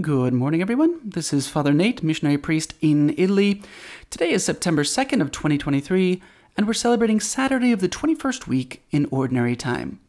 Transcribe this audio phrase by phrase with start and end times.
[0.00, 0.98] Good morning, everyone.
[1.04, 3.62] This is Father Nate, missionary priest in Italy.
[4.10, 6.20] Today is September 2nd of 2023,
[6.56, 10.00] and we're celebrating Saturday of the 21st week in Ordinary Time.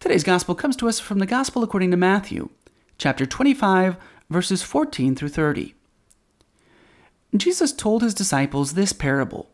[0.00, 2.48] Today's Gospel comes to us from the Gospel according to Matthew,
[2.96, 3.98] chapter 25,
[4.30, 5.74] verses 14 through 30.
[7.36, 9.50] Jesus told his disciples this parable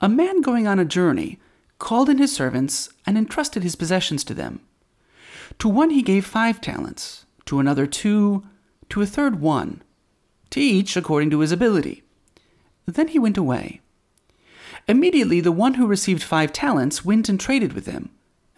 [0.00, 1.40] A man going on a journey
[1.80, 4.60] called in his servants and entrusted his possessions to them.
[5.58, 8.44] To one he gave five talents to another two,
[8.90, 9.82] to a third one,
[10.50, 12.02] to each according to his ability.
[12.86, 13.80] Then he went away.
[14.88, 18.10] Immediately the one who received five talents went and traded with them,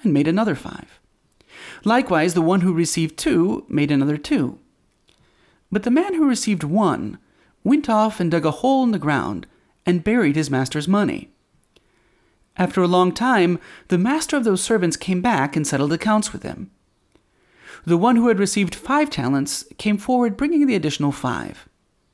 [0.03, 1.01] and made another five.
[1.85, 4.59] Likewise, the one who received two made another two.
[5.71, 7.19] But the man who received one
[7.65, 9.47] went off and dug a hole in the ground
[9.85, 11.31] and buried his master's money.
[12.57, 16.43] After a long time, the master of those servants came back and settled accounts with
[16.43, 16.71] him.
[17.89, 21.67] The one who had received five talents came forward bringing the additional five.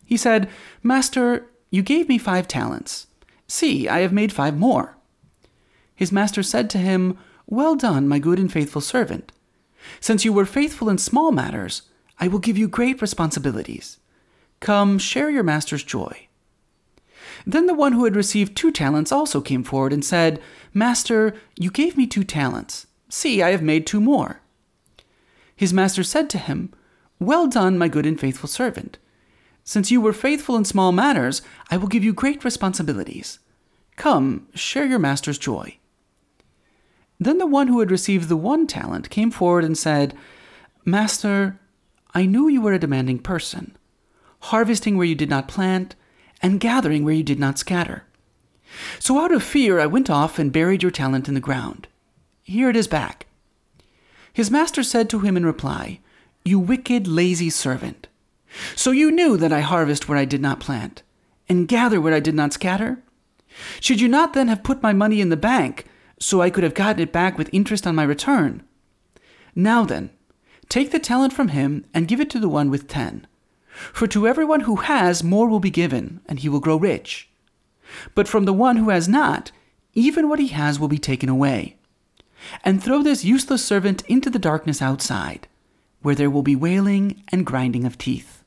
[0.05, 0.49] He said,
[0.85, 3.09] Master, you gave me five talents.
[3.49, 4.97] See, I have made five more.
[5.97, 9.33] His master said to him, Well done, my good and faithful servant.
[9.99, 11.83] Since you were faithful in small matters,
[12.21, 13.99] I will give you great responsibilities.
[14.61, 16.29] Come, share your master's joy.
[17.45, 20.41] Then the one who had received two talents also came forward and said,
[20.73, 22.87] Master, you gave me two talents.
[23.09, 24.41] See, I have made two more.
[25.57, 26.73] His master said to him,
[27.19, 28.99] Well done, my good and faithful servant.
[29.63, 33.39] Since you were faithful in small matters, I will give you great responsibilities.
[33.97, 35.79] Come, share your master's joy.
[37.19, 40.15] Then the one who had received the one talent came forward and said,
[40.85, 41.59] Master,
[42.13, 43.77] I knew you were a demanding person,
[44.41, 45.95] harvesting where you did not plant,
[46.43, 48.05] and gathering where you did not scatter.
[48.99, 51.89] So out of fear I went off and buried your talent in the ground.
[52.43, 53.27] Here it is back.
[54.35, 56.01] His master said to him in reply,
[56.45, 58.09] You wicked, lazy servant.
[58.75, 61.05] So you knew that I harvest where I did not plant,
[61.49, 63.01] and gather where I did not scatter?
[63.81, 65.87] Should you not then have put my money in the bank,
[66.19, 68.65] so I could have gotten it back with interest on my return?
[69.55, 70.11] Now then,
[70.69, 73.29] take the talent from him and give it to the one with ten.
[73.93, 77.31] For to everyone who has, more will be given, and he will grow rich.
[78.17, 79.53] But from the one who has not,
[79.93, 81.77] even what he has will be taken away
[82.65, 85.49] and throw this useless servant into the darkness outside,
[86.03, 88.43] where there will be wailing and grinding of teeth.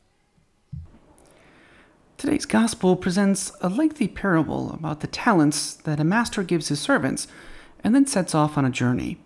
[2.17, 7.27] Today's Gospel presents a lengthy parable about the talents that a master gives his servants
[7.83, 9.19] and then sets off on a journey.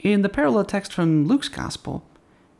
[0.00, 2.04] In the parallel text from Luke's Gospel,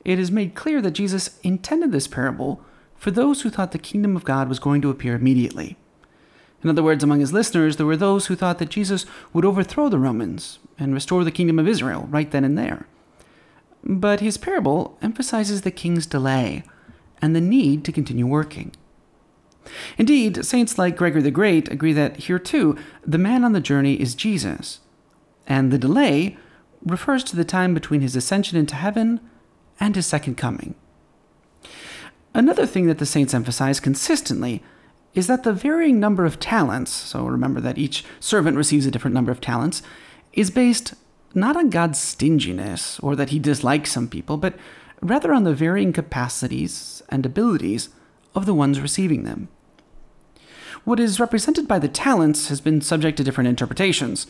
[0.05, 2.65] it is made clear that Jesus intended this parable
[2.97, 5.77] for those who thought the kingdom of God was going to appear immediately.
[6.65, 9.05] In other words, among his listeners, there were those who thought that Jesus
[9.35, 12.87] would overthrow the Romans and restore the kingdom of Israel right then and there.
[13.85, 16.65] But his parable emphasizes the king's delay
[17.21, 18.73] and the need to continue working.
[19.99, 22.77] Indeed, saints like Gregory the Great agree that here too,
[23.07, 24.81] the man on the journey is Jesus,
[25.47, 26.39] and the delay
[26.85, 29.21] refers to the time between his ascension into heaven
[29.79, 30.75] and his second coming.
[32.35, 34.63] Another thing that the saints emphasize consistently
[35.15, 39.15] is that the varying number of talents, so remember that each servant receives a different
[39.15, 39.83] number of talents,
[40.33, 40.95] is based
[41.35, 44.55] not on God's stinginess or that he dislikes some people, but
[45.01, 47.91] rather on the varying capacities and abilities
[48.35, 49.49] of the ones receiving them.
[50.85, 54.27] What is represented by the talents has been subject to different interpretations.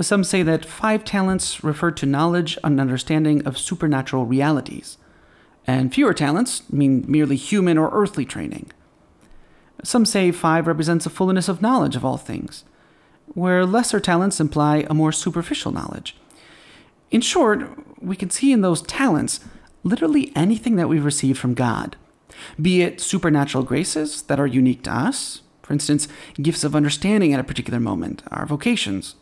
[0.00, 4.98] Some say that five talents refer to knowledge and understanding of supernatural realities,
[5.66, 8.70] and fewer talents mean merely human or earthly training.
[9.82, 12.64] Some say five represents a fullness of knowledge of all things,
[13.34, 16.16] where lesser talents imply a more superficial knowledge.
[17.10, 17.68] In short,
[18.00, 19.40] we can see in those talents
[19.84, 21.96] literally anything that we've received from God,
[22.60, 26.08] be it supernatural graces that are unique to us, for instance,
[26.40, 29.14] gifts of understanding at a particular moment, our vocations,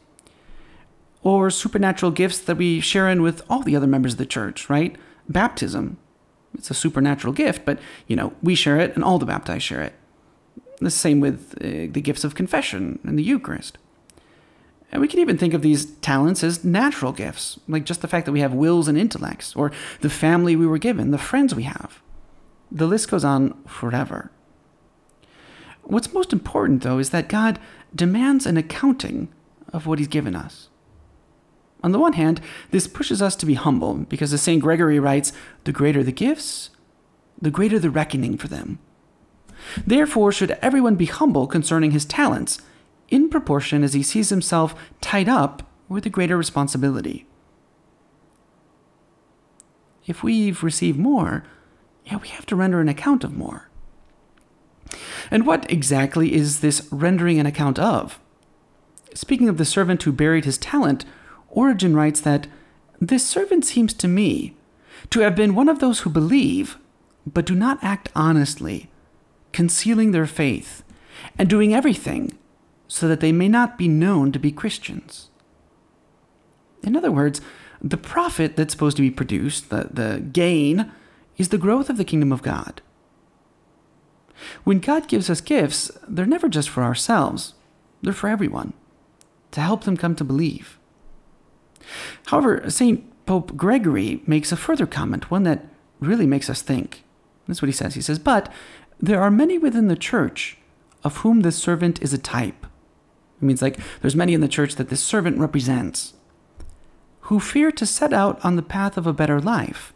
[1.22, 4.68] or supernatural gifts that we share in with all the other members of the church,
[4.68, 4.96] right?
[5.28, 5.96] Baptism.
[6.54, 9.82] It's a supernatural gift, but, you know, we share it and all the baptized share
[9.82, 9.94] it.
[10.80, 13.78] The same with uh, the gifts of confession and the Eucharist.
[14.94, 18.26] And we can even think of these talents as natural gifts, like just the fact
[18.26, 19.72] that we have wills and intellects, or
[20.02, 22.00] the family we were given, the friends we have.
[22.70, 24.30] The list goes on forever.
[25.82, 27.58] What's most important, though, is that God
[27.94, 29.28] demands an accounting
[29.72, 30.68] of what He's given us.
[31.82, 34.62] On the one hand, this pushes us to be humble, because as St.
[34.62, 35.32] Gregory writes,
[35.64, 36.70] the greater the gifts,
[37.40, 38.78] the greater the reckoning for them.
[39.86, 42.60] Therefore, should everyone be humble concerning his talents,
[43.08, 47.26] in proportion as he sees himself tied up with a greater responsibility.
[50.06, 51.44] If we've received more,
[52.04, 53.70] yeah, we have to render an account of more.
[55.30, 58.18] And what exactly is this rendering an account of?
[59.14, 61.04] Speaking of the servant who buried his talent,
[61.48, 62.46] Origen writes that
[63.00, 64.56] this servant seems to me
[65.10, 66.78] to have been one of those who believe,
[67.26, 68.90] but do not act honestly,
[69.54, 70.82] concealing their faith,
[71.38, 72.36] and doing everything
[72.88, 75.30] so that they may not be known to be Christians.
[76.82, 77.40] In other words,
[77.80, 80.92] the profit that's supposed to be produced, the, the gain,
[81.38, 82.82] is the growth of the kingdom of God.
[84.64, 87.54] When God gives us gifts, they're never just for ourselves,
[88.02, 88.74] they're for everyone,
[89.52, 90.78] to help them come to believe.
[92.26, 93.04] However, St.
[93.24, 95.64] Pope Gregory makes a further comment, one that
[96.00, 97.04] really makes us think.
[97.46, 97.94] That's what he says.
[97.94, 98.52] He says, But
[99.00, 100.58] there are many within the church
[101.02, 102.66] of whom this servant is a type.
[103.40, 106.14] It means like there's many in the church that this servant represents,
[107.22, 109.92] who fear to set out on the path of a better life,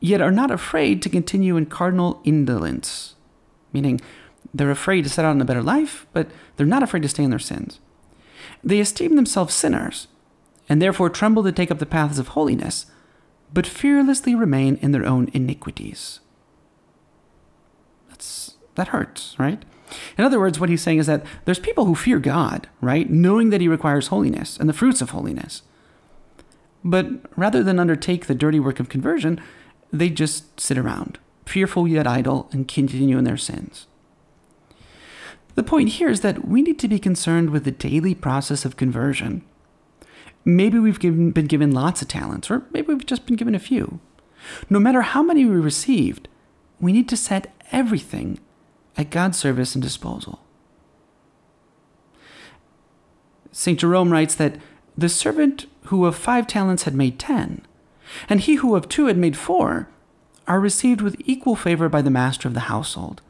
[0.00, 3.16] yet are not afraid to continue in cardinal indolence
[3.76, 4.00] meaning
[4.54, 7.22] they're afraid to set out on a better life, but they're not afraid to stay
[7.22, 7.78] in their sins.
[8.64, 10.08] They esteem themselves sinners,
[10.68, 12.86] and therefore tremble to take up the paths of holiness,
[13.52, 16.20] but fearlessly remain in their own iniquities.
[18.16, 19.62] That's, that hurts, right?
[20.16, 23.08] In other words, what he's saying is that there's people who fear God, right?
[23.08, 25.62] Knowing that he requires holiness and the fruits of holiness.
[26.82, 29.40] But rather than undertake the dirty work of conversion,
[29.92, 33.86] they just sit around fearful yet idle, and continue in their sins.
[35.54, 38.76] The point here is that we need to be concerned with the daily process of
[38.76, 39.42] conversion.
[40.44, 43.60] Maybe we've given, been given lots of talents, or maybe we've just been given a
[43.60, 44.00] few.
[44.68, 46.28] No matter how many we received,
[46.78, 48.38] we need to set everything
[48.96, 50.40] at God's service and disposal.
[53.52, 53.78] St.
[53.78, 54.56] Jerome writes that
[54.96, 57.62] the servant who of five talents had made ten,
[58.28, 59.88] and he who of two had made four,
[60.46, 63.20] are received with equal favor by the master of the household,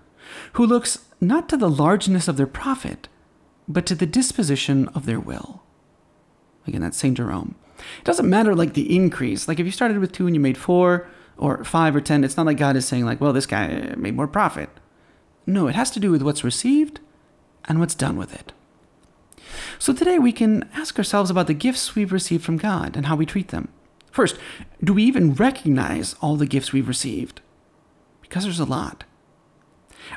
[0.55, 3.09] who looks not to the largeness of their profit,
[3.69, 5.63] but to the disposition of their will.
[6.67, 7.17] Again, that's St.
[7.17, 7.55] Jerome.
[7.79, 9.49] It doesn't matter like the increase.
[9.49, 12.37] Like if you started with two and you made four or five or ten, it's
[12.37, 14.71] not like God is saying, like, well, this guy made more profit.
[15.47, 17.01] No, it has to do with what's received
[17.67, 18.53] and what's done with it.
[19.79, 23.17] So today we can ask ourselves about the gifts we've received from God and how
[23.17, 23.69] we treat them.
[24.11, 24.39] First,
[24.83, 27.41] do we even recognize all the gifts we've received?
[28.23, 29.05] Because there's a lot.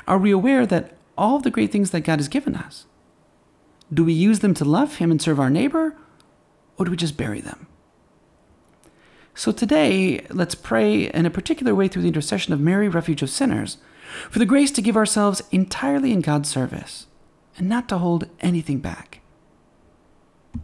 [0.08, 2.86] Are we aware that all the great things that God has given us?
[3.92, 5.96] Do we use them to love Him and serve our neighbor,
[6.78, 7.66] or do we just bury them?
[9.40, 13.30] So today, let's pray in a particular way through the intercession of Mary, refuge of
[13.30, 13.78] sinners,
[14.28, 17.06] for the grace to give ourselves entirely in God's service
[17.56, 19.19] and not to hold anything back.